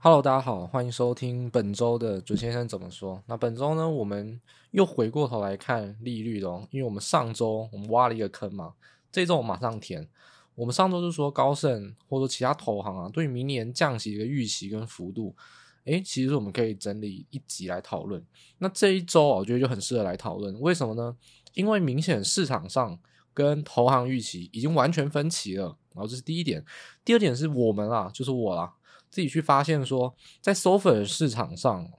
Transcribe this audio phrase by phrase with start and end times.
[0.00, 3.20] Hello，大家好，欢迎收听本周的准先生怎么说。
[3.26, 4.40] 那本周呢，我们
[4.70, 8.74] 又回过头来看利率了哦，因为我们上周我们挖了一个坑嘛，
[9.10, 10.08] 这周我马上填。
[10.54, 15.34] 我们上周就说高盛或者其他投行啊，对明年降息的预期跟幅度，
[15.82, 18.24] 诶，其实我们可以整理一集来讨论。
[18.58, 21.16] 那这一周啊我觉得就很适合来讨论，为什么呢？
[21.54, 22.96] 因为明显市场上
[23.34, 26.64] 跟投行预期已经完全分歧了，然后这是第一点。
[27.04, 28.74] 第二点是我们啊，就是我啦。
[29.10, 31.90] 自己去发现说，在 SOFR 市场上，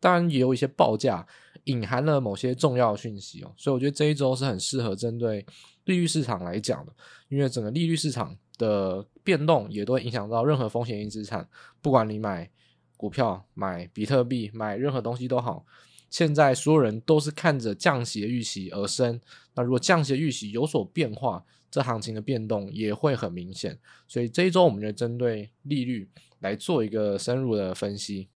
[0.00, 1.26] 当然也有一些报价
[1.64, 5.44] 隐含了某些重要的讯息哦，所以我觉得这一周是很适合针对
[5.84, 6.92] 利率市场来讲的，
[7.28, 11.48] 因为整个利率市场的变动也都会影响到任何风险性资产，
[11.80, 12.50] 不管你买
[12.96, 15.64] 股票、买比特币、买任何东西都好，
[16.10, 19.20] 现在所有人都是看着降息的预期而生，
[19.54, 23.76] 那如果降息的预期有所变化，这行情的变动也会很明显，
[24.06, 26.08] 所以这一周我们就针对利率
[26.44, 28.28] 来做一个深入的分析。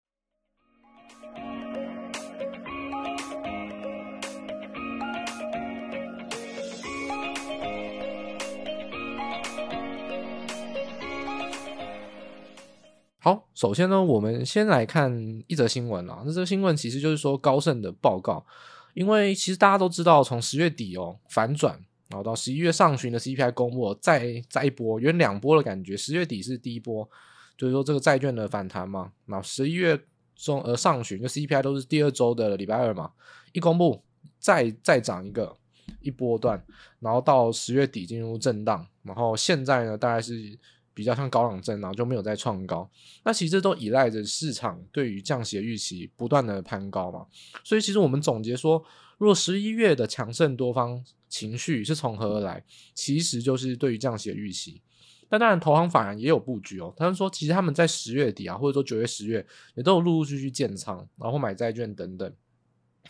[13.18, 16.22] 好，首先呢，我们先来看一则新闻啊。
[16.24, 18.46] 那这个新闻其实就是说高盛的报告，
[18.94, 21.76] 因为其实大家都知道，从十月底哦反转。
[22.08, 25.96] 然后到十一月上旬的 CPI 公布，再再一波，有两波的感觉。
[25.96, 27.10] 十月底是第一波，
[27.56, 29.12] 就是说这个债券的反弹嘛。
[29.26, 29.98] 那十一月
[30.34, 33.12] 中呃上旬，就 CPI 都是第二周的礼拜二嘛，
[33.52, 34.02] 一公布
[34.38, 35.56] 再再涨一个
[36.00, 36.62] 一波段，
[37.00, 40.58] 然后到十月底进入震荡，然后现在呢大概是
[40.92, 42.88] 比较像高档震荡，就没有再创高。
[43.24, 47.26] 那其实都依赖着市场对于降息的预期不断的攀高嘛。
[47.64, 48.82] 所以其实我们总结说，
[49.18, 52.62] 如果十一月的强盛多方情绪是从何而来？
[52.94, 54.80] 其实就是对于降息的预期。
[55.28, 56.92] 但当然，投行法人也有布局哦。
[56.96, 62.32] 他们说，其实他们在十月底啊，或者说九月、十月也都有陆陆续续建仓，然后买债券等等。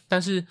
[0.09, 0.47] 但是，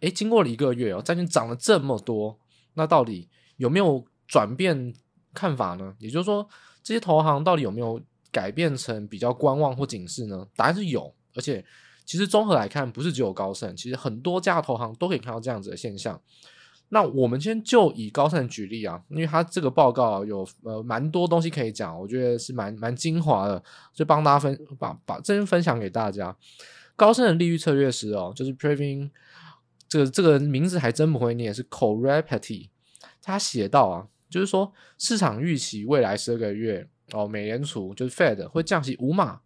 [0.00, 2.38] 诶，经过了一个月哦，债券涨了这么多，
[2.74, 4.94] 那到底有没有转变
[5.32, 5.94] 看法呢？
[5.98, 6.48] 也就是说，
[6.82, 8.00] 这些投行到底有没有
[8.32, 10.46] 改变成比较观望或警示呢？
[10.56, 11.64] 答案是有，而且。
[12.06, 16.20] 其实综合来看，不是只有高盛，其实很多家投行都可以看到这样子的现象。
[16.90, 23.62] 那我们先就以高盛举例啊，因为他这个报告有呃蛮多东西可以讲，我觉得是蛮蛮精华的，
[23.94, 26.36] 就帮大家分把把这边分享给大家。
[26.94, 29.10] 高盛的利率策略师哦，就是 Pravin
[29.88, 32.68] 这个这个名字还真不会念，是 Koropaty。
[33.22, 39.40] 他写到啊，就是说市场预期未来十二个月哦，美联储就是 Fed 会降息五码，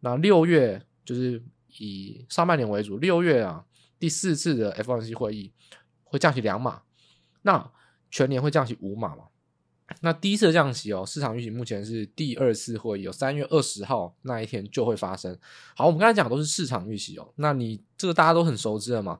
[0.00, 1.42] 那六月就是。
[1.78, 3.64] 以上半年为主，六月啊，
[3.96, 5.52] 第四次的 FOMC 会议
[6.02, 6.82] 会降息两码，
[7.42, 7.70] 那
[8.10, 9.24] 全年会降息五码嘛？
[10.00, 15.36] 那第一次降息哦，市场预期目前是第二次会议有三月二十号那一天就会发生。
[15.74, 19.18] 好，我们刚才讲都是市场预期哦，那你这个大家都很熟知了嘛？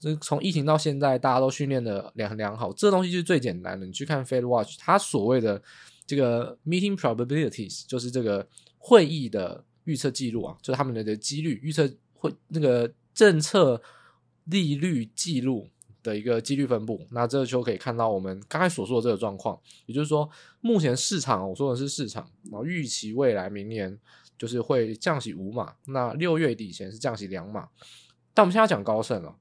[0.00, 3.86] 这从疫情到现在，大家都训练的良良好，这东西就是最简单的。
[3.86, 5.62] 你去看 Fed Watch，它所谓的
[6.06, 8.48] 这个 Meeting Probabilities，就是这个
[8.78, 9.64] 会议的。
[9.84, 13.80] 预测记录啊，就是他们的的几率预测会那个政策
[14.44, 15.66] 利率记录
[16.08, 17.06] 的一个几率分布。
[17.10, 20.28] 那这个就可以看到我们刚才所说的这个状况，也就是说，
[20.60, 23.96] 目前市场我说的是市场，然后预期未来明年
[24.38, 27.68] 就是会降息五码，那六月底前是降息两码。
[28.32, 29.36] 但我们现在讲高盛了，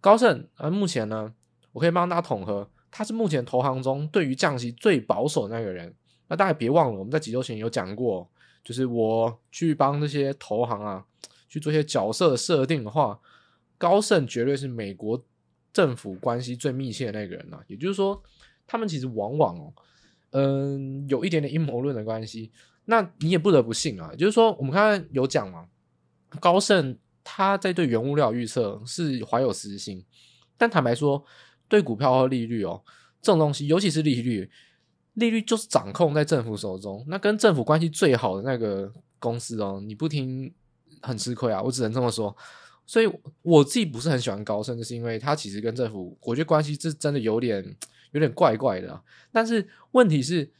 [0.00, 1.32] 高盛啊，目前呢，
[1.72, 5.94] 我可以帮大家统合，他是目前投行中对于降息最保守的那个人。
[6.28, 8.28] 那大家别忘了，我们在几周前有讲过。
[8.64, 11.06] 就是我去帮这些投行啊
[11.48, 13.16] 去做一些角色设定的话，
[13.78, 15.24] 高盛绝对是美国
[15.76, 17.64] 政府关系最密切的那个人呐、啊。
[17.66, 18.22] 也就是说，
[18.66, 19.72] 他们其实往往哦，
[20.30, 22.50] 嗯，有一点点阴谋论的关系。
[22.86, 24.14] 那你也不得不信啊。
[24.16, 25.66] 就是说，我们刚才有讲嘛，
[26.40, 30.02] 高盛他在对原物料预测是怀有私心，
[30.56, 31.22] 但坦白说，
[31.68, 32.82] 对股票和利率哦
[33.20, 34.50] 这种东西，尤其是利率。
[35.14, 40.52] 利率就是掌控在政府手中，那跟政府关系最好的那个公司哦，你不听
[41.00, 42.36] 很吃亏啊，我只能这么说。
[42.86, 43.12] 所以
[43.42, 47.76] 我自己不是很喜欢高盛，就是因为他其实跟政府，我觉得关系是真的有点
[48.12, 49.02] 有点怪怪的啊。
[49.32, 50.50] 但是问题是，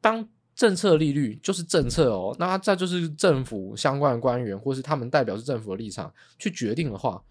[0.00, 7.22] 当政策利率就是政策哦，那再就是政府相关的官员或是他们代表是政府的立场去决定的话。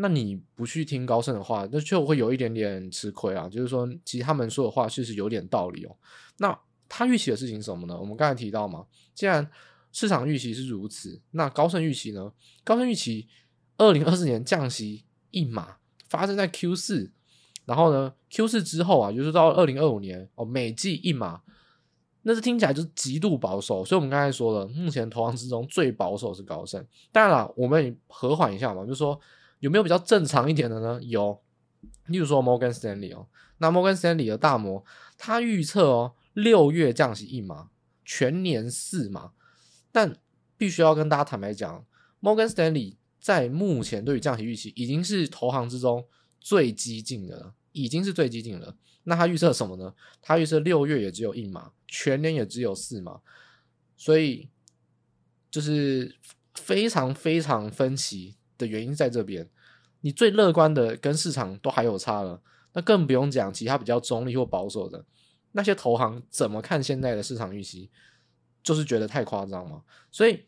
[0.00, 3.48] 那你不去听高盛的话，那就会有一点点吃亏啊。
[3.48, 5.96] 就是说，其实他们说的话确实有点道理哦。
[6.36, 6.56] 那
[6.88, 7.98] 他预期的事情是什么呢？
[7.98, 9.50] 我们刚才提到嘛，既然
[9.90, 12.32] 市场预期是如此，那高盛预期呢？
[12.62, 13.26] 高盛预期
[13.78, 15.76] 二零二四年降息一码
[16.08, 17.10] 发生在 Q 四，
[17.64, 21.40] 然后呢，Q 四之后啊，就是到二零二五年哦，每季一码，
[22.22, 23.84] 那是听起来就是极度保守。
[23.84, 26.84] 所以我们刚才说了，目前投行之中最保守是高盛。
[27.12, 29.18] 当然了，我们和缓一下嘛，就是说
[29.60, 31.00] 有没有比较正常一点的呢？
[31.02, 31.40] 有，
[32.06, 33.26] 例如说摩根斯坦利哦，
[33.58, 34.84] 那摩根斯坦利的大摩，
[35.16, 37.70] 他预测哦，六月降息一码，
[38.04, 39.32] 全年四码。
[39.90, 40.16] 但
[40.56, 41.84] 必须要跟大家坦白讲，
[42.20, 46.06] 摩根斯坦利在目前对于降息预期已经是投行之中
[46.40, 48.76] 最激进的了，已经是最激进了。
[49.04, 49.94] 那他预测什么呢？
[50.20, 53.20] 他预测六月也只有一码，全年也只有四码，
[53.96, 54.48] 所以
[55.50, 56.16] 就是
[56.54, 59.48] 非常非常分歧的原因在这边。
[60.00, 62.42] 你最乐观的跟市场都还有差了，
[62.72, 65.04] 那更不用讲其他比较中立或保守的
[65.52, 67.90] 那些投行怎么看现在的市场预期。
[68.60, 70.44] 就是觉得太夸张嘛，所以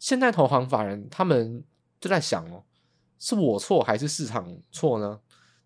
[0.00, 1.62] 现在投行法人他们
[2.04, 2.62] 就在想哦，
[3.18, 5.18] 是我错还是市场错呢？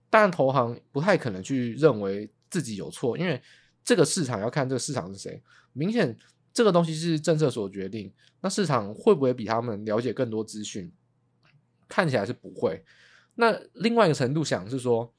[0.09, 3.43] 当然，投行不太可能去认为自己有错，因为
[3.83, 5.43] 这个市场要看这个市场是谁。
[5.73, 6.17] 明显
[6.55, 10.93] 这个东西是政策所决定，那市场会不会比他们了解更多资讯？
[11.89, 12.85] 看起来是不会。
[13.35, 15.13] 那另外一个程度想是说，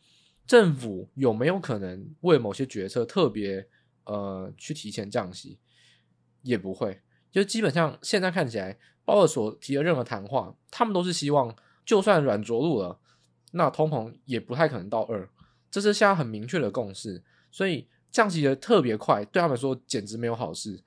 [0.48, 3.68] 政府有没有可能为某些决策特别
[4.06, 5.60] 呃去提前降息？
[6.44, 8.80] 也不会，就基本上现在看起来，
[9.10, 13.00] 鲍尔所提的任何谈话，他们都是希望，就算软着陆了，
[13.54, 15.28] 那通膨也不太可能到二，
[15.72, 17.24] 这是现在很明确的共识。
[17.50, 20.80] 所以降息的特别快，对他们说简直没有好事。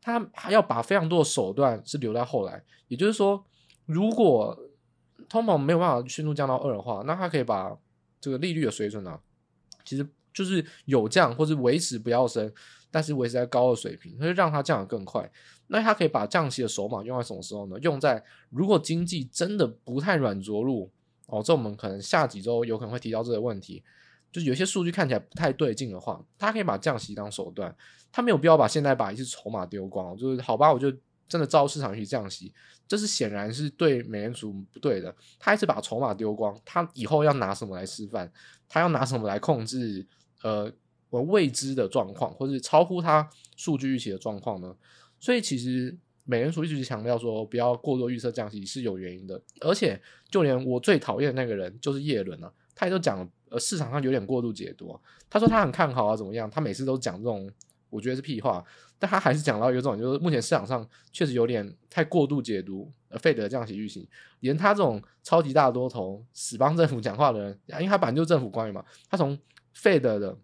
[0.00, 3.44] 他还要把非常多的手段是留在后来，也就是说，
[3.84, 4.58] 如果
[5.28, 7.76] 通膨没有办法迅速降到二的话，那他可以把
[8.18, 9.20] 这个利率的水准呢、啊，
[9.84, 12.52] 其实就是有降或是维持不要升。
[12.90, 15.30] 但是维持在高的水平，所以让它降得更快。
[15.66, 17.76] 那它可以把降息的筹码用在什么时候呢？
[17.82, 20.90] 用在如果经济真的不太软着陆
[21.26, 23.84] 哦，这我们可能下几周有可能会提到这个问题。
[24.32, 27.76] 就有些数据看起来不太对劲的话，它可以把降息当手段。
[28.10, 30.90] 它没有必要把现在把一些筹码丢光，就是好吧，我就
[31.28, 32.50] 真的照市场去降息。
[32.86, 35.14] 这是显然是对美联储不对的。
[35.38, 38.32] 他一直把筹码丢光，他以后要拿什么来吃饭？
[38.66, 40.06] 他要拿什么来控制？
[40.42, 40.72] 呃。
[41.10, 43.26] 我未知的状况，或是超乎他
[43.56, 44.76] 数据预期的状况呢？
[45.18, 49.98] 所以其实美联储一直强调说不要过多预测降息是有原因的，而且
[50.30, 55.00] 就连我最讨厌的那个人就是叶伦啊，他也都讲，呃，市场上有点过度解读。
[55.30, 56.50] 他说他很看好啊，怎么样？
[56.50, 57.50] 他每次都讲这种
[57.88, 58.62] 我觉得是屁话，
[58.98, 64.06] 但他还是讲到有种就是目前市场上确实有点太过度解读呃费德降息预期，
[64.40, 69.38] 连他这种超级大多头死帮政府讲话的人，因为他本来就政府官员嘛，他从
[69.74, 70.36] 费德的。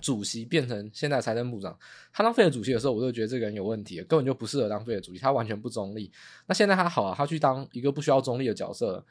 [0.00, 1.78] 主席变成现在财政部长，
[2.12, 6.10] 他当费德主席的时候，我就觉得这个人有问题，根本就不适合当费德主席，他完全不中立。
[6.48, 9.06] 那现在他好啊，他去当一个不需要中立的角色，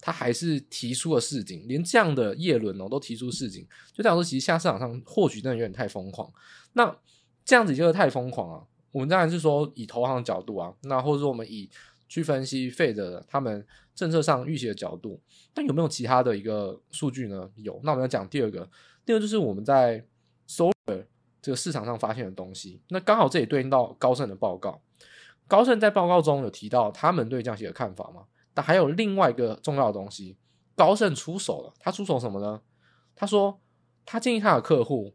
[0.00, 6.28] 他还是提出了示警，连这样的叶伦哦都提出示警，就代表说其实现在市场上或许真的有点太疯狂。
[6.72, 6.92] 那
[7.44, 8.66] 这样子就是太疯狂啊！
[8.90, 11.70] 我们当然是说以投行的角度啊，那或者说我们以
[12.08, 13.64] 去分析费德他们
[13.94, 15.20] 政策上预期的角度，
[15.52, 17.50] 但有没有其他的一个数据呢？
[17.56, 18.68] 有，那我们要讲第二个。
[19.04, 20.04] 第二个就是我们在
[20.48, 21.06] Solar
[21.40, 24.80] 这个市场上发现的东西，那刚好这也对应到高盛的报告。
[25.46, 28.26] 高盛在报告中有提到他们对降息的看法嘛？
[28.52, 30.36] 但还有另外一个重要的东西，
[30.74, 31.72] 高盛出手了。
[31.78, 32.60] 他出手什么呢？
[33.16, 33.60] 他说
[34.04, 35.14] 他建议他的客户，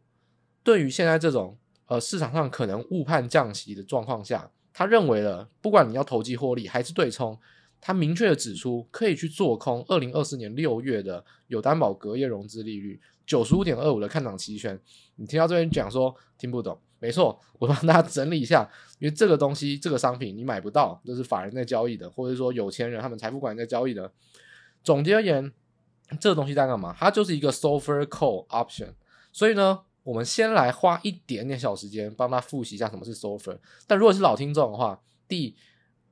[0.62, 1.56] 对于现在这种
[1.86, 7.38] 呃市场上可能误判降息的状况下，他认为了不管你要投机获利还是对冲，
[7.80, 13.00] 他明确的指出可以去做空二零二四年六月的有担保隔夜融资利率。
[13.26, 14.78] 九十五点二五的看涨期权，
[15.16, 24.12] 你听到这边讲说听不懂，没错，我帮大家整理一下，因为这个东西这个商品你买不到，这是法人在交易的，或者说有钱人他们财富管理在交易的。
[24.82, 25.50] 总结而言，
[26.20, 26.94] 这个东西在干嘛？
[26.98, 28.88] 它就是一个 SOFR call option。
[29.32, 33.58] 所以呢，我们先来花一点点小时间帮他复习一下什么是 SOFR。
[33.88, 35.56] 但如果是老听众的话，第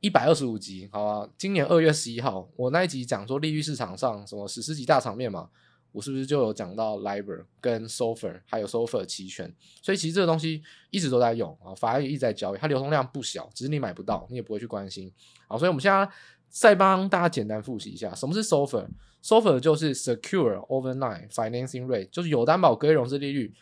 [0.01, 5.49] 一百二十五集，好吧，今年二月十一号，我那一集讲说利率市场上什么史诗级大场面嘛。
[5.93, 9.55] 我是不是就有讲到 LIBOR 跟 SOFR 还有 SOFR 期权？
[9.83, 15.13] 所以其实这个东西一直都在用啊，法人也一直在交易，它流通量不小，只是你买不到，你也不会去关心。
[15.47, 16.11] 好，所以我们现在
[16.49, 23.55] 再帮大家简单复习一下，什么是 SOFR？SOFR 就是 Secure Overnight Financing Rate，就是有担保隔夜融资利率。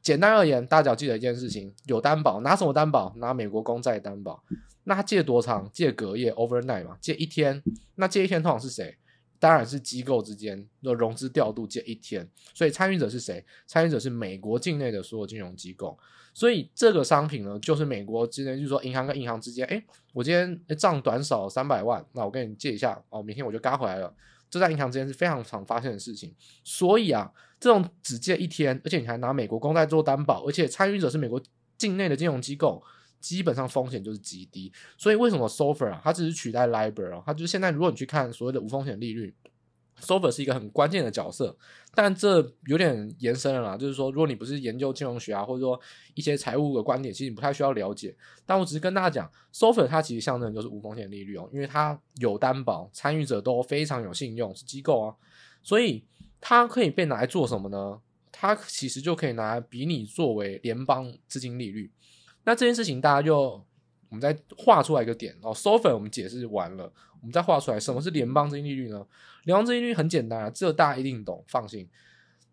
[0.00, 3.12] 简单而言，大家记得一件事情：有担保，拿什么担保？
[3.16, 4.42] 拿美国公债担保。
[4.84, 5.68] 那借多长？
[5.72, 7.62] 借隔夜 Overnight 嘛，借一天。
[7.96, 8.96] 那借一天通常是谁？
[9.38, 13.44] 当然是机构之间的融资调度借一天，所以参与者是谁？
[13.66, 15.98] 参与者是美国境内的所有金融机构。
[16.32, 19.84] 所以这个商品呢，就是美国之间，就是说银行跟银行之间，哎，
[20.14, 24.14] 我今天账短少三百万，那我跟你借一下，哦，明天我就嘎回来了。
[24.52, 26.34] 这在银行之间是非常常发生的事情。
[26.62, 31.42] 所以啊，这种只借一天，而且你还拿美国公债做担保，而且参与者是美国
[31.78, 32.82] 境内的金融机构
[33.18, 34.70] 基本上风险就是极低。
[34.98, 39.34] 所以为什么 SOFR 啊，它只是取代 LIBOR 啊，它就是现在如果你去看所谓的无风险利率。
[40.02, 41.56] SOFR 是一个很关键的角色，
[41.94, 43.76] 但这有点延伸了啦。
[43.76, 45.80] 就是说，如果你不是研究金融学啊，或者说
[46.14, 48.14] 一些财务的观点，其实你不太需要了解。
[48.44, 55.14] 但我只是跟大家讲，SOFR 它其实象征就是无风险利率哦，因为它有担保，参与者都非常有信用，是机构啊，
[55.62, 56.04] 所以
[56.40, 58.00] 它可以被拿来做什么呢？
[58.30, 61.90] 它其实就可以拿来比拟作为联邦资金利率。
[62.44, 63.64] 那这件事情大家就。
[64.12, 66.84] 我们再画出来一个点哦，SOFR 我们解释完了，
[67.22, 69.06] 我们再画出来什么是联邦资金利率呢？
[69.44, 71.88] 联邦资金利率很简单啊，这大家一定懂，放心。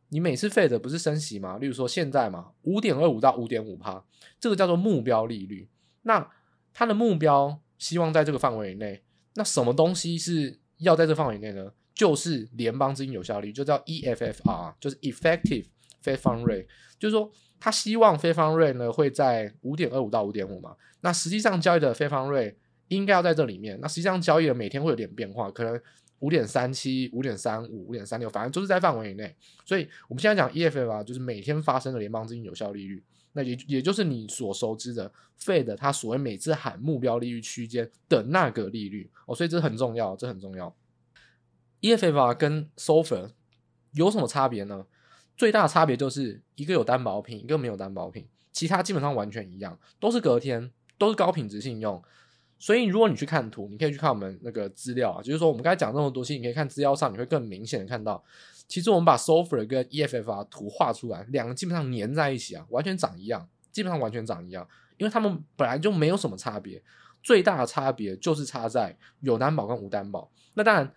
[0.07, 1.57] 你每次 Fed 不是升息吗？
[1.57, 4.01] 例如说现在嘛，五点二五到五点五趴，
[4.39, 5.67] 这个叫做目标利率。
[6.03, 6.25] 那
[6.73, 9.03] 它的目标希望在这个范围以内。
[9.35, 11.73] 那什么东西是要在这范围以内呢？
[11.93, 15.65] 就是联邦资金有效率，就叫 EFFR，就是 Effective
[16.03, 17.31] Fed Fund Rate，就是说。
[17.61, 22.55] 他希望 Fed Fund Rate 呢会在五点二五到五点五嘛，那实际上交易的 Fed Fund Rate
[22.87, 23.77] 应该要在这里面。
[23.81, 25.77] 那实际上交易的每天会有点变化，可能
[26.19, 29.35] 五点三七、五点三五、五点三六，反正就是在范围以内。
[29.65, 33.03] 所以我们现在讲 EFF 啊，就是每天发生的联邦资金有效利率，
[33.33, 40.73] 那也也就是你所熟知的 Fed 它所谓每次喊目标利率区间的那个利率哦，所以这很重要，这很重要。
[41.81, 43.31] EFF 啊跟 SOFR
[43.91, 44.85] 有什么差别呢？
[45.39, 52.03] 最大的差别就是一个有担保品，一个没有担保品，其他基本上完全一样，都是隔天，都是高品质信用。
[52.57, 58.21] 所以如果你去看图，你可以去看我们那个资料啊，就是说我们刚才讲那么多，其实你可以看资料上，你会更明显的看到，
[58.67, 64.67] 其实我们把 SOFR 跟 EFFR 图画出来，两个基本上粘在一起啊，完全长一样，基本上完全长一样，
[64.97, 66.83] 因为他们本来就没有什么差别，
[67.23, 70.29] 最大的差别就是差在有担保跟无担保。
[70.55, 70.93] 那当然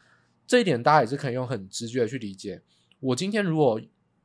[0.49, 2.61] 这一点大家也是可以用很直觉的去理解。
[2.99, 3.81] 我今天如果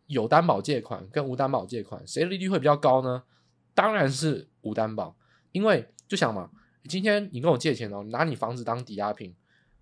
[0.07, 3.23] 有担保借款跟无担保借款，谁的利率会比较高呢？
[3.73, 5.15] 当然是无担保，
[5.51, 6.49] 因为就想嘛，
[6.89, 9.35] 今天你跟我借钱哦，拿你房子当抵押品，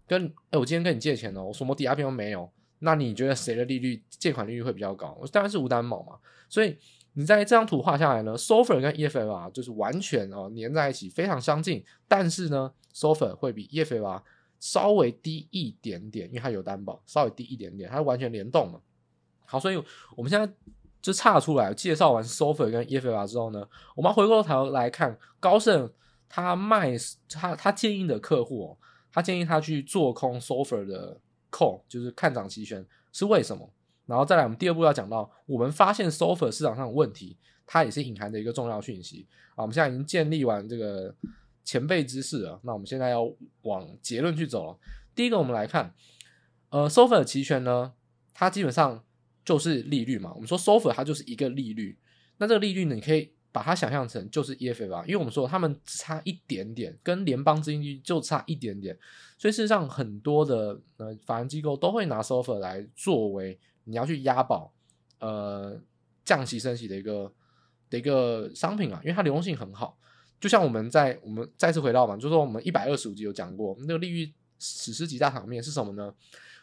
[0.06, 5.18] 跟哎我今天跟你借钱哦，我什么抵押品都没有，那你觉得谁的利率借款利率会比较高？
[5.22, 6.18] 我当然是无担保嘛。
[6.50, 6.78] 所以
[7.14, 14.22] 你在这张图画下来呢，SOFR 跟 EFR 就是完全哦粘在一起，非常相近，但是呢，SOFR 会比 EFR
[14.60, 18.82] 稍微低一点点，因为它有担保，稍微低一点点，它完全联动嘛。
[19.46, 19.76] 好，所以
[20.16, 20.52] 我们现在
[21.02, 25.88] 就岔出来介绍完 SOFR 跟 EFFR 之后呢，我们回过头来看高盛
[26.28, 26.96] 他卖
[27.30, 28.78] 他他建议的客户哦，
[29.12, 31.20] 他建议他去做空 SOFR 的
[31.52, 33.72] call，就是看涨期权是为什么？
[34.08, 37.38] 然后再来我们第二步要讲到，我们发现 SOFR 市场上的问题，
[37.68, 39.62] 它也是隐含的一个重要讯息啊。
[39.62, 41.16] 我们现在已经建立完这个
[41.64, 44.78] 前辈知识了，那我们现在要往结论去走了。
[45.14, 45.94] 第一个，我们来看，
[46.70, 47.94] 呃，SOFR 的期权呢，
[48.34, 49.04] 它基本上。
[49.46, 51.96] 就是利率嘛，我们说 SOFR 它就是一个利率，
[52.38, 58.98] 那这个利率呢，你可以把它想象成就是 EFFR，因为我们说它们只差一点点，跟联邦资金利率就差一点点，
[59.38, 64.74] 所以事实上很多的呃法人机构都会拿 SOFR 来作为你要去押宝
[65.20, 65.80] 呃
[66.26, 67.32] 降息升息的一个
[67.92, 69.96] 的一个商品啊，因为它流动性很好，
[70.40, 76.12] 就像我们在我们再次回到嘛，就是说我们一百二十五集有讲过那个利率史诗级大场面是什么呢？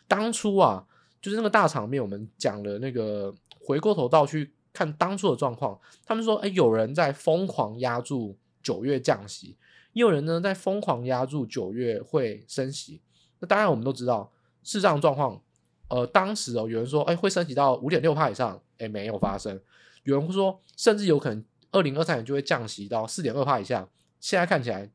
[0.08, 0.84] 当初啊。
[1.22, 9.56] 就是那个大场面，我们讲了那个回过头到去看当初的状况，他们说，哎，有人在疯狂压住九月降息，
[9.92, 13.00] 也有人呢在疯狂压住九月会升息。
[13.38, 14.32] 那当然我们都知道，
[14.64, 15.40] 是这样状况。
[15.88, 19.60] 呃，当时哦，有人说，哎，会升息到五点六帕以上，哎，没有发生。
[20.04, 23.86] 有人会说，甚至有可能二零二三年就会降息到四点二帕以下。
[24.18, 24.90] 现在看起来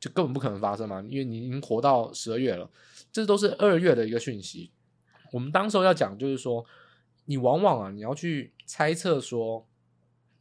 [0.00, 2.68] 就根本不可能发生嘛，因为你已经活到十二月了，
[3.12, 4.70] 这都是二月的一个讯息。
[5.32, 6.64] 我们当时候要讲，就是说，
[7.24, 9.66] 你往往啊，你要去猜测说，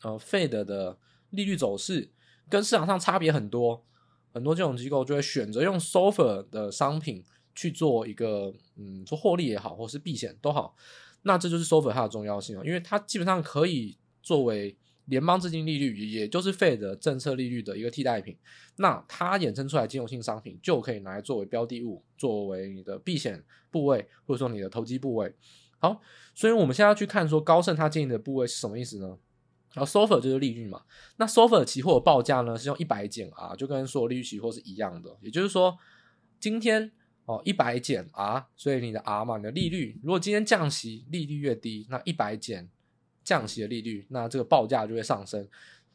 [0.03, 0.97] 呃，Fed 的
[1.31, 2.11] 利率走势
[2.47, 3.83] 跟市场上差别很多，
[4.31, 7.23] 很多金融机构就会选择用 SOFR 的商品
[7.55, 10.75] 去做一个，嗯，做获利也好，或是避险都好，
[11.23, 14.77] 那这就是 SOFR 它的重要性啊，因为它基本上可以作为
[15.11, 18.35] 联邦资金利率，也就是 Fed 政策利率的一个替代品，
[18.77, 23.43] 那它衍生出来金融性商品就可以拿来作为标的物，作为你的避险。
[23.71, 25.33] 部位或者说你的投机部位，
[25.79, 26.01] 好，
[26.35, 29.17] 所以我们现在要去看说高盛它建议的部位是什么意思呢？
[29.73, 30.81] 然后 SOFR 就是利率嘛，
[31.15, 35.77] 那 SOFR 期货的报价呢是用一百减 R，就跟所有利率期货是一样的，也就是说
[36.37, 36.91] 今天
[37.23, 42.69] 哦一百减 R，所以你的 R 嘛，你的利率如果今天降息利率越低，那一百减
[43.31, 45.47] 降息的利率，那这个报价就会上升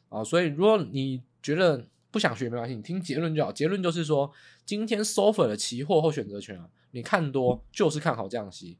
[0.09, 4.31] 啊，所以如果你觉得不想学没关系，你听结论就好，结论就是说
[4.65, 6.67] 今天 SOFR 的期货或选择权啊。
[6.91, 8.79] 你看多就是看好降息，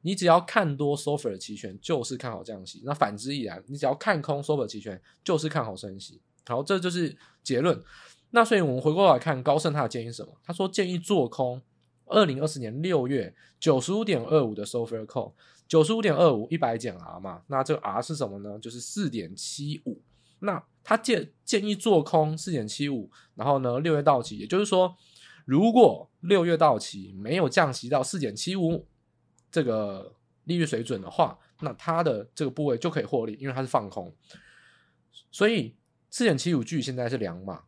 [0.00, 2.80] 你只要看多 SOFR 期权就是看好降息。
[2.86, 6.18] 那反之亦然，你只要看空 SOFR 期权就是看好升息。
[6.46, 7.82] 好，这就是结论。
[8.30, 10.32] 那所以我们回过来看高盛他的建议是什么？
[10.42, 11.60] 他说建议做空
[12.06, 15.32] 二零二四年六月九十五点二五的 SOFR call，
[15.68, 18.58] 九十五点二五一百减 R 嘛，那这个 R 是什么呢？
[18.58, 20.00] 就是四点七五。
[20.40, 24.96] 那他建建议做空四点七五，然后呢六月到期，也就是说，
[25.44, 28.86] 如果六月到期没有降息到四点七五
[29.50, 34.14] 这个利率水准的话，那他的这个部位就可以获利，因为它是放空。
[35.30, 35.74] 所以
[36.08, 37.64] 四点七五距现在是两码，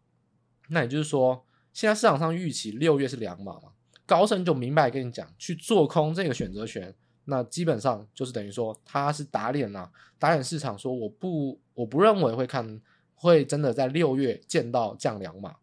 [0.68, 3.72] 那也就是说，现在市场上预期六月是两码嘛？
[4.06, 6.94] 高盛就明白跟你讲，去做空这个选择权。
[7.26, 12.80] 那基本上就是等于说他是打脸了，打脸市场说我不我不认为会看
[13.14, 15.54] 会真的在六月见到降两码，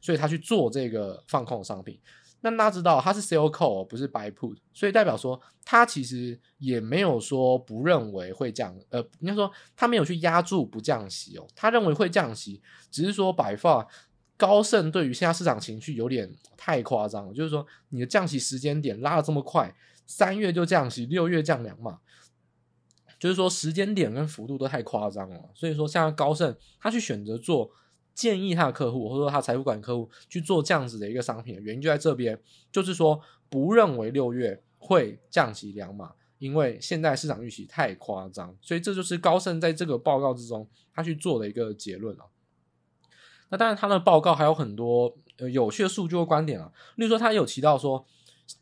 [0.00, 1.98] 所以他去做这个放空的商品。
[2.40, 12.62] 那大家知道他是 sell call 不是 buy put，所以代表说他其实也没有说不认为会降，呃，应该说他没有去压住不降息哦，他认为会降息，
[12.92, 13.84] 只是说白发
[14.36, 19.74] 高盛对于现在市场情绪有点太夸张了，就是说你的降息时间点拉的这么快。
[20.08, 21.98] 三月就降息，六月降两码，
[23.18, 25.50] 就是说时间点跟幅度都太夸张了。
[25.54, 27.70] 所以说，像高盛他去选择做
[28.14, 32.40] 建议他的客户，或者说他财富管理客户去做这样子的一个商品，原因就在这边，
[32.72, 42.24] 就是说不认为六月会降息两码，因为现在市场预期太夸张，所以这就是高盛在这个报告之中他去做的一个结论了。
[43.50, 48.06] 那当然，他的报告还有很多呃有趣的数据和观点啊，例如说他有提到说。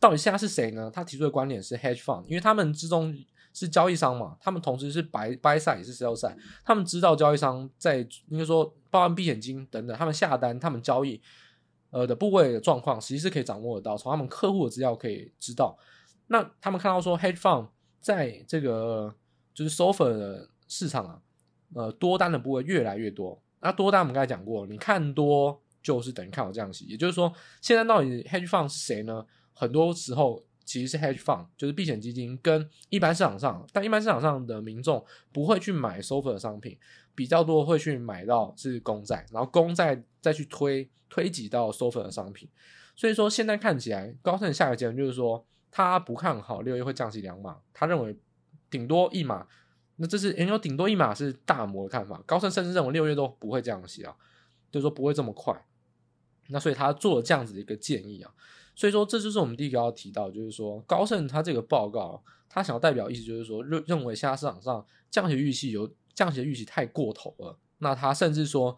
[0.01, 0.91] 到底现在是谁呢？
[0.93, 3.17] 他提出的观点是 hedge fund，因为他们之中
[3.53, 11.21] 是交易商嘛，他们同时是 buy buy side 也是 sell side，他们知道交易商在应该说包含避险金等等，他们下单、他们交易
[11.91, 15.79] 呃的部位的状况，实际是可以掌握得到，从他们客户的资料可以知道。
[16.27, 17.69] 那他们看到说 hedge fund
[18.01, 19.15] 在这个
[19.55, 21.21] 就是 sofa 的市场啊，
[21.75, 23.41] 呃多单的部位越来越多。
[23.61, 29.25] 那多单我们刚才讲过，你看多就是等于看好降息，也就是说现在到底 hedge fund 是谁呢？
[29.59, 35.03] 很多时候其实是 hedge fund，就是避险基金跟一般市场上，但一般市场上的民众
[35.33, 36.77] 不会去买 SOFR 的商品，
[37.15, 42.49] 比较多会去买到是公债，然后公债再去推推挤到 SOFR 的商品。
[42.95, 48.17] 所以说现在看起来，高盛下一个结论就是说，他不看好六月会降息两码，他认为
[48.69, 49.47] 顶多一码。
[49.97, 54.15] 那这是研究顶多一码是大摩的看法，高盛甚至认为六月都不会降息啊，
[54.71, 55.59] 就是说不会这么快。
[56.49, 58.31] 那所以他做了这样子的一个建议啊。
[58.77, 67.59] 所以说，这就是我们第一个要提到，就是说高盛他这个报告，他想要代表意思就是说，认认为现在市场上降息预期有降息预期太过头了。
[67.79, 68.77] 那他甚至说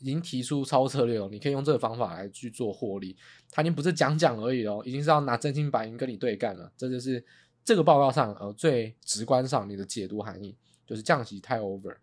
[0.00, 3.16] 已经提出超策略了，你可以用这个方法来去做获利。
[3.50, 6.72] 他已经不是讲讲而已哦，已经是要拿真金白银跟你对干了。
[6.76, 7.24] 这就是
[7.64, 11.96] 这个报告上呃最直观上你的解读含义，就是降息太 over。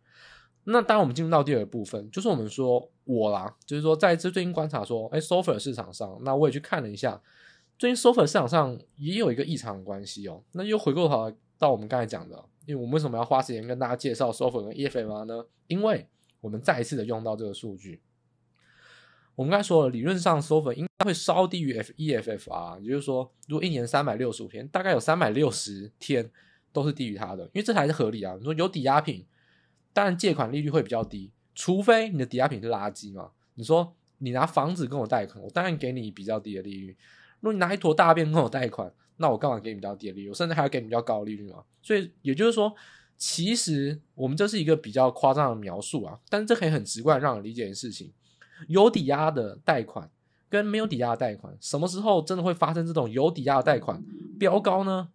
[0.67, 7.21] 那当我们进入到第二部分，就是我们说我啦，就是说在这最近观察说，哎，SOFR 市场上，那我也去看了一下，
[7.77, 10.41] 最近 SOFR 市场上也有一个异常的关系哦。
[10.53, 15.45] 那又回过头来到我们刚才讲的，因为我们为什么要花时间跟大家介绍 SOFR 跟 EFFR 呢？
[15.67, 16.07] 因为
[16.41, 18.01] 我们再一次的用到这个数据。
[19.35, 26.31] 我们刚才说了，理论上 SOFR 应该会稍低于 F E F F R，也就是说，如果一年三百六十五天，大概有三百六十天
[26.73, 28.35] 都是低于它的，因为这才是合理啊。
[28.39, 29.23] 你说有抵押品。
[29.95, 33.31] 当然，借款利率会比较低，除非你的抵押品是垃圾嘛。
[33.53, 36.87] 你说你拿房子跟我贷款，我当然给你比较低的利率。
[37.39, 40.29] 如果你拿一坨大便跟我贷款，那我干嘛给你比较低的利率？
[40.29, 41.63] 我甚至还要给你比较高利率嘛。
[41.81, 42.75] 所以也就是说，
[43.15, 46.19] 其实我们这是一个比较夸张的描述啊。
[46.27, 48.11] 但是这可以很直观让人理解的事情：
[48.67, 50.11] 有抵押的贷款
[50.49, 54.03] 跟没有抵押的贷款，什么时候真的会发生这种有抵押的贷款
[54.37, 55.07] 飙高呢？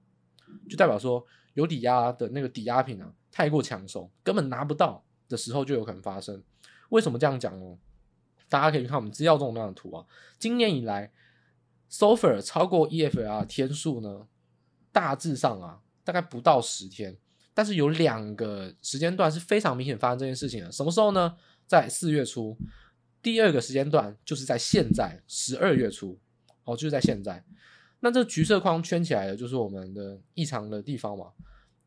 [0.71, 3.13] 就代表说有抵押的那个抵押品啊。
[3.31, 6.43] 太过抢手，根本拿不到的时候就有可能发生。
[6.91, 7.79] 为什么这样讲呢？
[8.49, 10.05] 大家可以看我们资料中那张图啊。
[10.39, 11.13] 今年以来
[11.91, 14.27] ，SOFR 超过 EFR 天数呢，
[14.91, 17.17] 大致上啊，大概不到十天。
[17.55, 20.73] 但是有两个时间段是非常明显发生这件事情的。
[20.73, 21.37] 什么时候呢？
[21.67, 22.57] 在四月初。
[23.23, 26.19] 第二个时间段就是在现在十二月初。
[26.65, 27.45] 哦，就是在现在。
[28.01, 31.27] 那这橘色框圈起来的就是我们的异常的地方嘛。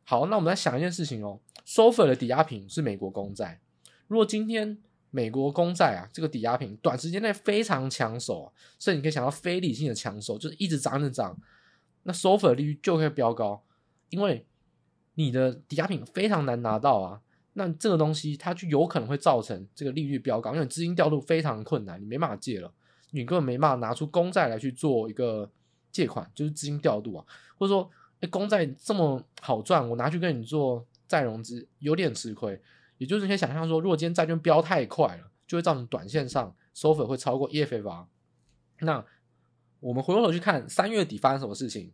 [0.06, 1.40] 好，那我们来想一件事情哦。
[1.66, 3.62] SOFR 的抵押品是美国公债。
[4.08, 4.78] 如果今天
[5.12, 11.38] 美国公债啊，这个抵押品短时间内非常抢手啊，所以你可以想到非理性的抢手，就是一直涨一直涨，
[12.04, 13.64] 那 SOFR 利率就会飙高，
[14.10, 14.46] 因为
[15.16, 17.22] 你的抵押品非常难拿到啊。
[17.54, 22.74] 那这个东西它就有可能会造成这个利率飙高，因为资金调度非常困难，你没办法借了，
[23.12, 25.50] 你根本没办法拿出公债来去做一个
[25.94, 27.26] 借款，就是资金调度啊，
[27.58, 27.90] 或者说。
[28.28, 32.60] 公债这么好赚，我拿去跟你做再融资有点吃亏。
[32.98, 38.06] 也就是你可以想象说，如果今天债券飙太快了，就会造成短线上 SOFR 会超过 EFFR。
[38.80, 39.04] 那
[39.80, 41.92] 我们回过头去看三月底发生什么事情？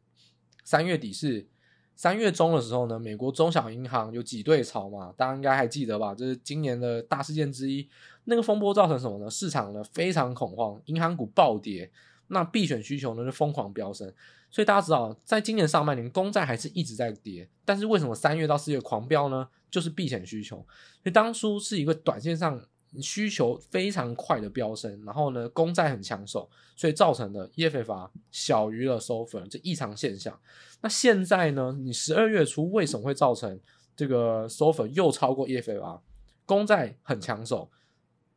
[0.64, 1.48] 三月底是
[1.96, 6.14] 三月中的时候呢，美国中小银行有挤兑潮嘛，大家应该还记得吧？
[6.14, 7.90] 这是今年的大事件之一。
[8.26, 9.30] 那个风波造成什么呢？
[9.30, 11.90] 市场呢非常恐慌，银行股暴跌，
[12.28, 14.14] 那避险需求呢就疯狂飙升。
[14.52, 19.48] 所以大家知道，在今年上半年，公债还是一直在跌，但是为什么三月到四月狂飙呢？
[19.70, 20.58] 就是避险需求。
[20.58, 22.60] 所以当初是一个短线上
[23.00, 30.40] 需求非常快的飙升，然后呢，公债很抢手，所以造成的 E F F 小于了 SOFR 这异常现象。
[30.82, 33.60] 那现在呢，你十二月初为什么会造成
[33.96, 36.02] 这个 SOFR 又超过 E F F？
[36.48, 37.70] 公债很抢手，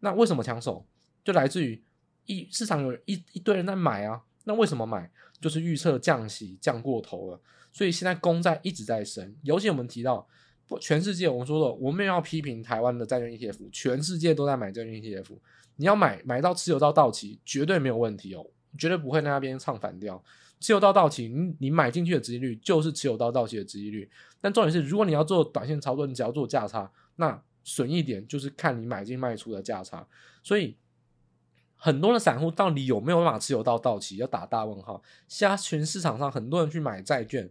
[0.01, 0.85] 那为什么抢手？
[1.25, 1.83] 就来自于
[2.27, 4.23] 一市场有一一堆人在买啊。
[4.45, 5.11] 那为什么买？
[5.41, 7.41] 就是预测降息降过头了，
[7.73, 9.35] 所以现在公债一直在升。
[9.43, 10.25] 尤其我们提到，
[10.81, 15.37] 全世界我们说了，我们要批评台湾的债券 ETF，全世界都在买债券 ETF。
[15.75, 18.47] 你要买买到持有到到期，绝对没有问题哦，
[18.79, 20.23] 绝对不会在那边唱反调。
[20.61, 24.09] 持有到到期，你你买进去的值利率就是持有到到期的值利率。
[24.41, 30.07] 但重点是，如果你要做短线操作，你只要做价差，那损一点就是看你买进卖出的价差。
[30.45, 30.77] 所以。
[31.85, 34.17] 很多的散户到底有没有办法持有到到期？
[34.19, 35.03] 要打大问号。
[35.27, 37.51] 现在全市场上很多人去买债券，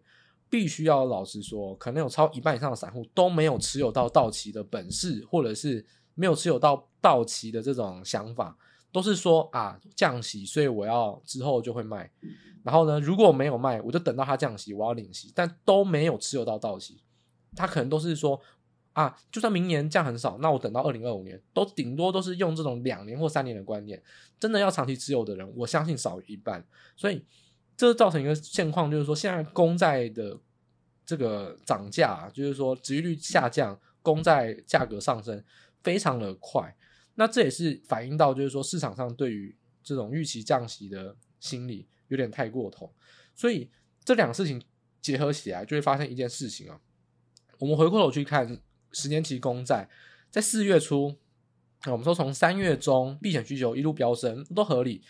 [0.49, 8.57] 必须要老实说，可能有超一半以上的散户都没有持有到到期的本事，或者是没有持有到到期的这种想法，
[8.93, 12.09] 都是说啊降息，所以我要之后就会卖。
[12.63, 17.03] 然后呢，如果没有卖，我就等到它降息，我要领息，但都没有持有到到期。
[17.53, 18.39] 他可能都是说。
[18.93, 24.01] 啊，就算明年降很少，那我等到二零二五年，都顶多都是用这种两年或三年的观念。
[24.37, 26.65] 真的要长期持有的人，我相信少于一半。
[26.97, 27.23] 所以
[27.77, 30.37] 这造成一个现况，就是说现在公债的
[31.05, 35.41] 这个涨价，就是说殖利率下降，公债价格上升
[35.81, 36.75] 非常的快。
[37.15, 42.91] 那这也是反映到，就是说市场上对于这种预期降息的心理有点太过头。
[43.33, 43.71] 所以
[44.03, 44.61] 这两个事情
[44.99, 46.77] 结合起来，就会发生一件事情啊。
[47.57, 48.59] 我们回过头去看。
[48.91, 49.89] 十年期公债
[50.29, 51.15] 在四月初，
[51.87, 55.01] 我们说从三月中避险需求一路飙升都合理，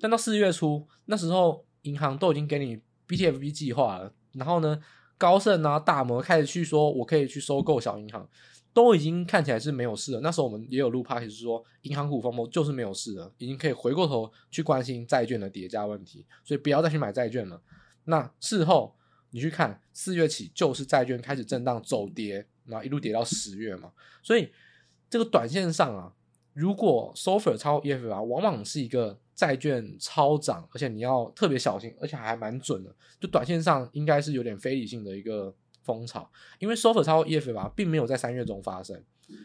[0.00, 4.78] 但到四月初那时候，银行都已经给你 BTFB 计划了，然后呢，
[5.16, 8.28] 高盛啊、大摩开始去说，我可以去收购小银行，
[8.74, 10.20] 都已经看起来是没有事了。
[10.20, 17.62] 那时候我们也有录 podcast 是说，银行股风波就是没有事了，已经可以回过头去关心债券的叠加问题，所以不要再去买债券了。
[18.04, 18.96] 那事后
[19.30, 22.46] 你去看，四月起就是债券开始震荡走跌。
[22.66, 24.50] 然后一路跌到十月嘛，所以
[25.08, 26.12] 这个短线上啊，
[26.52, 32.94] 如果 SOFR 超 EFFR，往往是一个债券超涨，而且你要特别小心，而且还蛮准的。
[33.20, 39.02] 就短线上应该是有点非理性的一个风潮，因为 SOFR 超 EFFR 并没有在三月中发生，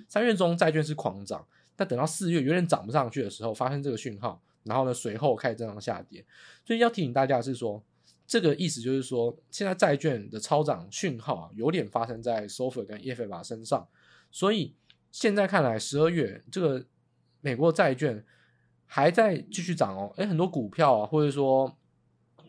[0.07, 6.25] 三月中债券是狂涨，但等到四月有点涨不上去的时候，发生这个讯号，然后呢随后开始正常下跌，
[6.65, 7.83] 所以要提醒大家的是说。
[8.31, 13.85] 这个意思就是说，现在债券的超涨讯号，有点发生在 SOFR 跟 EFFR 身上，
[14.31, 14.73] 所以
[15.11, 16.85] 现在看来，十二月这个
[17.41, 18.25] 美国债券
[18.85, 20.13] 还在继续涨哦。
[20.15, 21.77] 诶，很多股票啊，或者说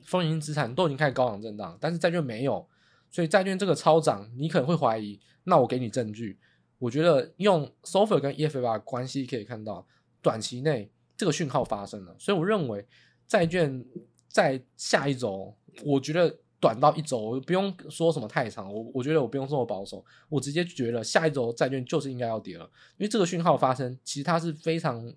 [0.04, 2.64] 风险资产都已经开始高档震荡，但是债券没有，
[3.10, 5.18] 所以债券这个超涨，你可能会怀疑。
[5.42, 6.38] 那我给你证据，
[6.78, 9.84] 我觉得用 SOFR 跟 EFFR 关系可以看到，
[10.20, 12.86] 短期内这个讯号发生了，所以我认为
[13.26, 13.84] 债券
[14.32, 15.54] 在下一周。
[15.84, 18.70] 我觉得短到一周，我不用说什么太长。
[18.70, 22.64] 我我觉得我不用这么保守，我直接觉得下一周债券就是应该要跌了，
[22.98, 25.10] 因为这个讯号发生，其实它是非常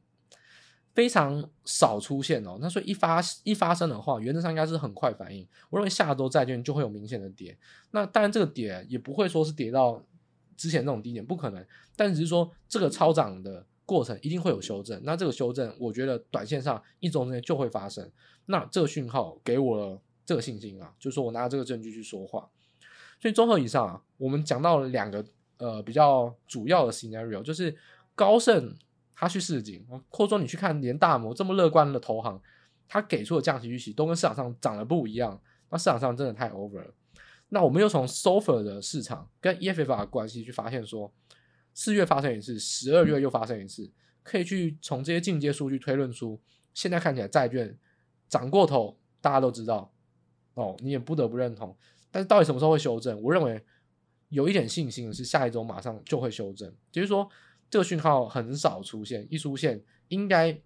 [0.94, 2.58] 非常少出现哦。
[2.62, 5.46] 那所以一发一发生的话，原则上应该是很快反应。
[5.70, 7.58] 我认为下周债券就会有明显的跌。
[7.92, 10.02] 那当然这个跌也不会说是跌到
[10.56, 11.66] 之前那种低点，不可能。
[11.98, 15.00] 但只是说这个超涨的过程一定会有修正。
[15.04, 18.10] 那这个修正，我觉得短线上一周之内就会发生。
[18.48, 20.02] 那这个讯号给我了。
[20.28, 22.50] 这个信心啊，就是说我拿这个证据去说话。
[23.20, 25.24] 所以综合以上啊，我们讲到了两个
[25.58, 27.78] 呃比较主要的 scenario，就是
[28.16, 28.76] 高盛
[29.14, 32.42] 他去市井，或者说你去看连大摩这么乐观的投行，
[32.88, 36.92] 他给出的降息预期都跟市场上涨得不一样，那市场上真的太 over 了。
[37.50, 41.14] 那我们又从 SOFR 的市场跟 E F F 的关系去发现说，
[41.76, 43.88] 四月发生一次，十二月又发生一次，
[44.24, 46.42] 可以去从这些进阶数据推论出，
[46.74, 47.78] 现在看起来债券
[48.28, 49.92] 涨过头，大家都知道。
[50.56, 51.76] 哦，你也不得不认同，
[52.10, 53.22] 但是到底什么时候会修正？
[53.22, 53.62] 我认为
[54.30, 57.30] 有一点信心是下一周马上就会修正，就是说
[57.70, 60.58] 这个讯号很少出现，一出现应该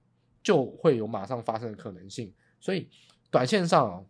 [0.43, 2.32] 就会有马上发生的可能性。
[2.60, 2.88] 所以
[3.32, 4.06] 短线上哦，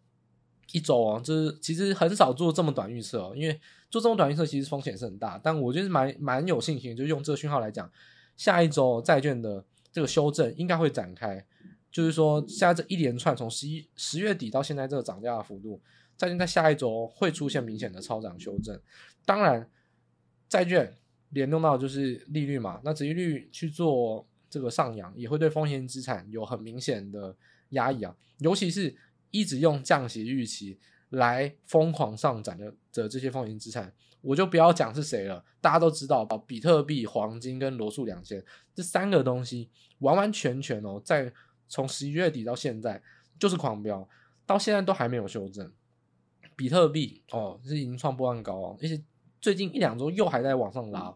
[0.73, 3.57] 一周啊，就是其实很少做这么短预测哦，因为
[3.89, 5.39] 做这么短预测其实风险是很大。
[5.41, 7.89] 但我觉得蛮蛮有信心，就用这个讯号来讲，
[8.35, 11.45] 下一周债券的这个修正应该会展开，
[11.91, 15.81] 就是说现在这一连串从十一十月底到现在这个涨价的幅度，
[16.17, 18.79] 债券在下一周会出现明显的超涨修正。
[19.25, 19.69] 当然，
[20.47, 20.95] 债券
[21.29, 27.35] 联动到就是利率嘛，那殖利率去做这个上扬，也会对风险资产有很明显的
[27.69, 28.95] 压抑啊，尤其是
[29.31, 30.77] 一直用降息预期
[31.09, 33.93] 来疯狂上涨的的这些风险资产。
[34.21, 38.43] 我就不要讲是谁了，大家都知道，比特币、黄金跟罗素两千
[38.75, 41.31] 这三个东西，完完全全哦，在
[41.69, 43.01] 从十一月底到现在
[43.39, 44.05] 就是狂飙，
[44.45, 45.71] 到现在都还没有修正。
[46.57, 49.01] 比特币哦是已经创波浪高哦，而且
[49.39, 51.15] 最近一两周又还在往上拉，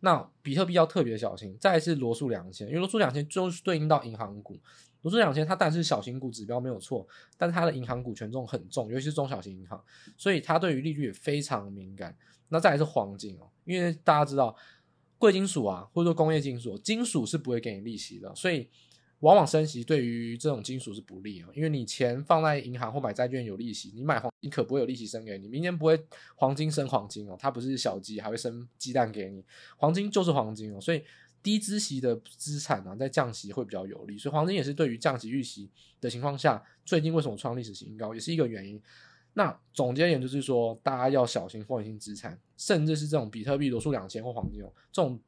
[0.00, 1.56] 那比特币要特别小心。
[1.58, 4.60] 再来是罗素两千，因为罗素两千就是对应到银行股。
[5.00, 7.04] 罗素两千，它当然是小型股指标没有错，
[7.36, 9.82] 但是它的银行股权重很重，尤其是中小型银行，
[10.16, 12.16] 所以它对于利率也非常敏感。
[12.50, 14.54] 那再来是黄金哦，因为大家知道
[15.18, 18.68] 贵金属啊，或者说工业金属，金属是不会给你利息的，所以
[19.22, 21.48] 往往升息对于这种金属是不利啊。
[21.54, 26.00] 因为你钱放在银行或买债券有利息，你买黄金可不会有利息升给你，明年不会
[26.36, 29.42] 黄金升黄金哦，它不是小鸡还会生鸡蛋给你，
[29.76, 31.02] 黄金就是黄金哦，所以。
[31.44, 35.68] 低孳息的资产啊，在降息会比较有利，所以黄金也是对于降息预期
[36.00, 38.80] 的情况下，最近为什么创历史新高，也是一个原因。
[39.32, 45.18] 那总结而言，就是说大家要小心风险性资产，甚至是这种比特币、罗素两千或黄金哦，这种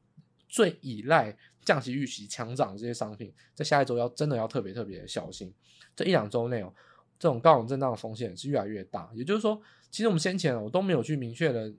[0.47, 5.53] 最依赖降息预期强涨这些商品，在下一周要真的要特别特别小心。
[5.95, 6.71] 这一两周内哦，
[7.19, 9.09] 这种高档震荡的风险是越来越大。
[9.13, 9.59] 也就是说，
[9.91, 11.73] 其实我们先前我都没有去明确的，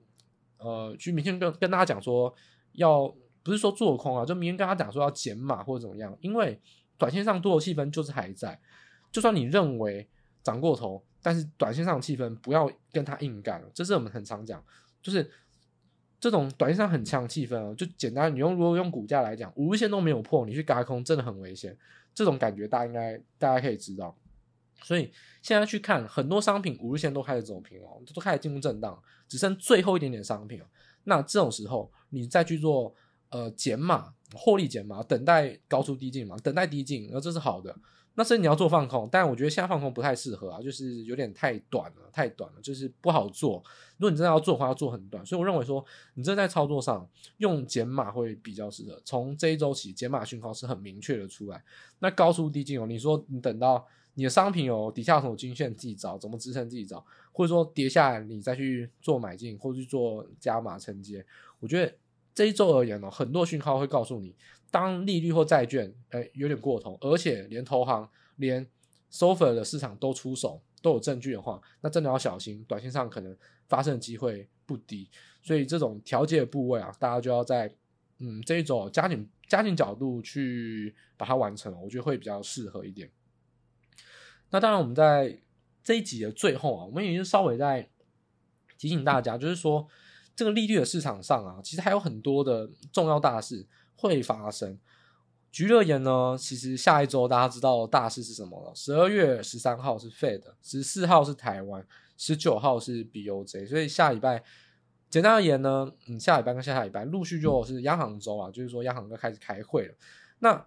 [0.59, 2.31] 呃，去明确跟跟大家讲说
[2.73, 3.11] 要。
[3.43, 6.59] 不是说做空啊，就明天跟他讲说要减码或者怎么样，因为
[6.97, 8.59] 短线上多头气氛就是还在。
[9.09, 10.05] 就算你认为
[10.43, 13.71] 涨过头，但是短线上的气氛不要跟他硬干了。
[13.73, 14.61] 这是我们很常讲，
[15.01, 15.31] 就是
[16.19, 21.77] 这种短线上很强气氛哦，就简单，你用如果用股价来讲，五日线都没有破，你去轧空真的很危险。
[22.13, 24.15] 这种感觉大家应该大家可以知道。
[24.81, 30.61] 所以现在去看很多商品，五日线都开始走平哦，都开始进入震荡，只剩最后一点点商品。
[31.03, 32.95] 那这种时候你再去做。
[33.29, 37.75] 呃，减码，获利减码，等待高出低进嘛，等待低进，那这是好的。
[38.15, 43.61] 那所以你要做放空，但我觉得现在放空不太适合啊，就是有点太短了，太短了，就是不好做。
[43.97, 45.25] 如果你真的要做的话，要做很短。
[45.25, 45.83] 所以我认为说，
[46.13, 47.07] 你真的在操作上
[47.37, 49.01] 用减码会比较适合。
[49.03, 51.63] 从这一周起，减码讯号是很明确的出来。
[51.99, 61.25] 那高出低进哦，你说你等到你的商品有底下有什么均线，自己找怎么支撑自己找，或者说跌下来你再去做买进或者去做加码承接，
[61.59, 61.93] 我觉得。
[62.35, 64.35] 这一周而言呢，很多讯号会告诉你，
[64.69, 68.63] 当利率或债券诶有点过头，而且连投行、连
[69.09, 73.35] s o f a 的市场都出手，都有证据的话，那真的要小心，短线上可能
[73.67, 75.09] 发生的机会不低。
[75.41, 77.73] 所以这种调节的部位啊，大家就要在
[78.19, 83.11] 嗯这一种加紧加紧角度去把它完成，我觉得会比较适合一点。
[84.49, 85.39] 那当然，我们在
[85.83, 87.89] 这一集的最后啊，我们也就稍微再
[88.77, 89.87] 提醒大家，就是说。
[90.37, 94.77] 这个利率的市场上啊，其实还有很多的重要大事会发生。
[95.51, 98.71] 举而言呢，其实下一周大家知道大事是什么了？
[98.75, 101.83] 十二月十三号是 Fed，十四号是台湾，
[102.17, 103.67] 十九号是 BOJ。
[103.67, 104.43] 所以下礼拜，
[105.09, 109.93] 简单而言呢，嗯，下礼拜跟下下礼拜陆续就是央行周啊，就是说央行都开始开会了。
[110.39, 110.65] 那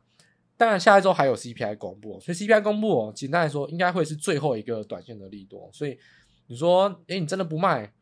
[0.57, 5.69] 当然下一周还有 CPI 公布，所以 CPI 公布哦，简单来说应该会是最后一个短线的利多。
[5.73, 5.99] 所以
[6.47, 7.93] 你说，诶，你真的不卖，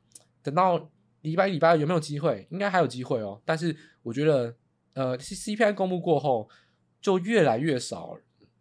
[0.42, 0.88] 等到。
[1.22, 2.46] 礼拜礼拜有没有机会？
[2.48, 3.42] 应该还有机会哦。
[3.44, 4.54] 但是我觉得，
[4.94, 6.48] 呃，CPI 公布过后，
[7.00, 8.16] 就越来越少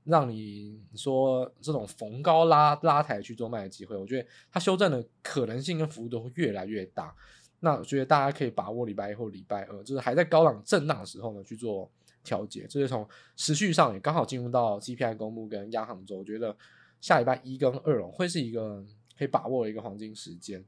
[0.08, 3.96] 让你说这种逢高拉拉抬去做卖的机会。
[3.96, 7.14] 我觉得它修正的可能性跟幅度会越来越大。
[7.60, 11.90] 那我觉得大家可以把握礼拜一或礼拜二，就是还在高档震荡的时候呢，去做
[12.24, 12.66] 调节。
[12.70, 16.56] 这是从时序上也刚好进入到 CPI 公布跟央行周，我觉得
[17.02, 18.86] 下礼拜一跟二哦，会是一个
[19.18, 20.64] 可以把握的一个黄金时间。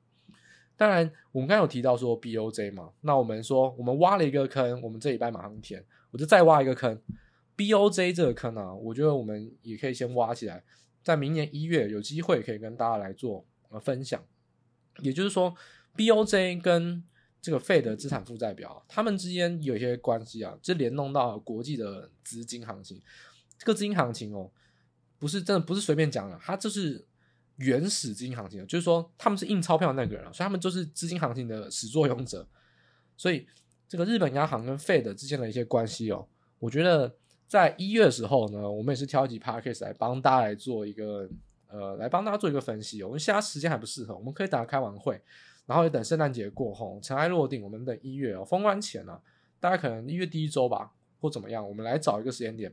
[0.76, 7.00] 当然，我们刚刚有提到说 BOJ 嘛，那我们说我们挖了一个坑，我们这礼拜马上填，我就再挖一个坑。
[7.60, 10.64] BOJ 这个坑啊，我觉得我们也可以先挖起来，
[11.04, 14.24] 在明年一月有机会可以跟大家来做呃分享。
[15.00, 15.54] 也就是说
[15.98, 17.04] ，BOJ 跟
[17.42, 23.02] 这个 Fed 资产负债表，他们之间有一些关系啊，就联动到国际的资金行情。
[23.58, 24.50] 这个资金行情哦，
[25.20, 27.06] 不是真的不是随便讲的，它就是。
[27.62, 32.48] 原始资金行情，就是说他们是印钞票那个人，所以他们就是资金行情的始作俑者。
[33.18, 33.46] 所以
[33.86, 36.26] 这个日本央行跟 Fed 之间的一些关系哦，
[36.58, 37.14] 我觉得
[37.50, 41.28] 在一月的时候呢，我们也是挑几 Podcast 来帮大家来做一个
[41.68, 43.02] 呃，来帮大家做一个分析。
[43.02, 45.20] 我们现在时间还不适合，我们可以等开完会，
[45.66, 49.22] 然后也等圣诞节过后尘埃落定，我们等一月哦封关前呢、啊，
[49.60, 52.72] 大概可能一月第一周吧，或怎么样，我们来找一个时间点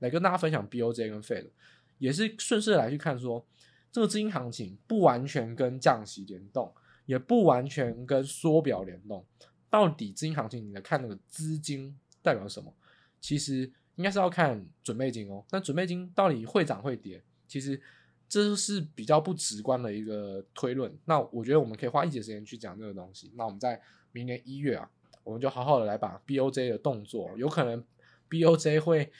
[0.00, 1.48] 来跟大家分享 BOJ 跟 Fed，
[1.96, 3.42] 也是顺势来去看说，
[3.90, 6.70] 这个资金行情不完全跟降息联动，
[7.06, 9.24] 也不完全跟缩表联动，
[9.70, 12.70] 到底资金行情你来看那个资金代表什么？
[13.20, 15.44] 其实应该是要看准备金哦。
[15.50, 17.20] 那准备金到底会涨会跌？
[17.48, 17.80] 其实
[18.28, 20.96] 这是比较不直观的一个推论。
[21.06, 23.32] 那我觉得我们可以花一节时间去讲这个东西。
[23.34, 23.82] 那我们在
[24.12, 24.88] 明年一月啊，
[25.24, 27.84] 我们就好好的来把 BOJ 的动作，有可能
[28.30, 29.10] BOJ 会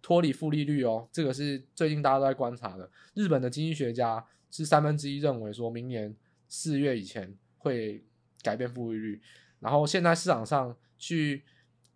[0.00, 1.08] 脱离负利率哦。
[1.10, 2.88] 这个是最近大家都在观察的。
[3.14, 6.14] 日本的经济学家是三分之一认为说明年
[6.46, 8.04] 四月以前会
[8.42, 9.20] 改变负利率，
[9.58, 11.42] 然后现在市场上去。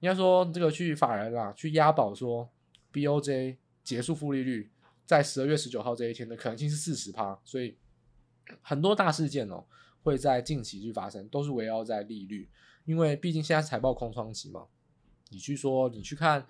[0.02, 2.50] 应该说，这个去法人啊，去押宝说
[2.92, 4.68] ，BOJ 结束负利率
[5.06, 7.76] 在十二月十九号这一天的可能性是四十趴，所以
[8.60, 9.64] 很多大事件哦
[10.02, 12.50] 会在近期去发生，都是围绕在利率，
[12.84, 14.66] 因为毕竟现在财报空窗期嘛，
[15.30, 16.44] 你去说你去看，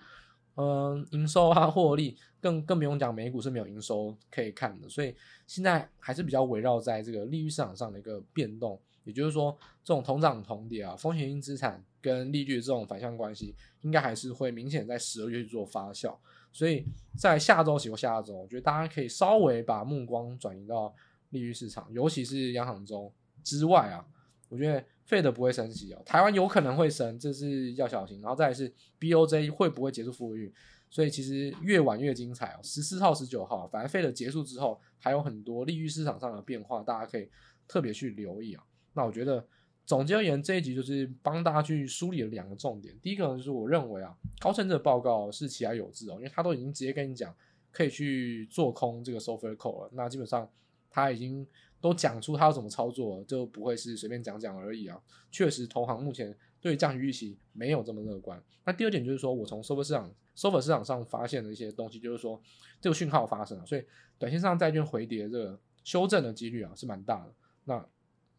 [0.55, 5.15] 嗯，营收啊获利，更更不用讲美股是没有营收可以看的，所以
[5.47, 8.81] 现在还是比较围绕在这个利率市场上的一个变动。
[9.05, 16.17] 也就是说，这种同涨同跌啊，风险性资产跟利率的这种反向关系，应该还是会明显在十二月去做发酵。
[16.53, 16.85] 所以
[17.17, 20.95] 在下周起或下周，我觉得大家可以稍微把目光转移到
[21.31, 23.13] 利率市场，尤其是央行周
[23.43, 24.07] 之外啊，
[24.49, 28.21] 我觉得 Fed 不会升息哦，台湾有可能会升，这是要小心。
[28.21, 30.55] 然后再是 BOJ 会不会结束负利率？
[30.91, 37.31] 所以其实越晚越精彩哦，十四号、十九号，反正 Fed 结束之后，还有很多利率市场上的变化，大家可以
[37.67, 38.63] 特别去留意啊。
[38.95, 39.45] 那我觉得
[39.85, 42.97] 总结而言，这一集就是帮大家去梳理了两个重点。
[43.03, 47.35] 第一个呢，就是我认为啊，高盛这个报告是其来有自哦，因为他都已经直接跟你讲
[47.71, 49.91] 可以去做空这个 SOFR call 了。
[49.93, 50.49] 那基本上
[50.91, 51.47] 他已经
[51.81, 55.01] 都讲出他要怎么操作了，就不会是随便讲讲而已啊。
[55.31, 58.41] 确实，投行目前对降息预期没有这么乐观。
[58.65, 62.41] 那第二点就是说我从 SOFR 市场 SOFR 市场上发现的一些东西，就是说
[62.81, 63.85] 这个讯号发生了，所以
[64.19, 67.33] 短线上债券回跌这个修正的几率啊是蛮大的。
[67.65, 67.85] 那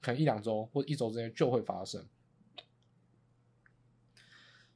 [0.03, 2.05] 可能一两周或者一周之内就会发生，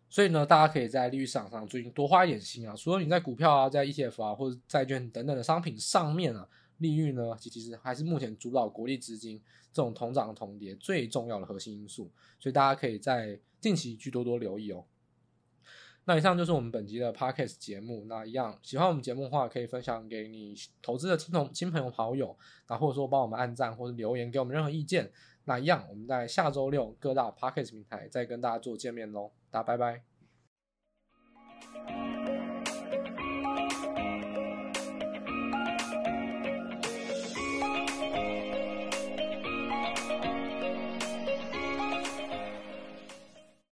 [0.09, 2.73] 所以呢，大家可以在利率市场上最近多花一点心啊。
[2.73, 9.41] 除了你在股票啊、在 ETF 啊或者债券等等的商品上面啊，利率呢，其实还是目前主导国际资金
[9.73, 12.09] 这种同涨同跌最重要的核心因素。
[12.39, 14.85] 所以大家可以在近期去多多留意哦。
[16.07, 18.05] 那以上就是我们本集的 Parkes 节目。
[18.05, 22.37] 那一样喜欢我们节目的话，可以分享给你投资的亲同亲朋友好友，
[22.69, 25.11] 那或者说帮我们按赞或者留言给我们任何意见。
[25.43, 29.31] 那一样，我们在下周六各大 Parkes 平台再跟大家做见面喽。
[29.51, 32.06] 大家拜拜。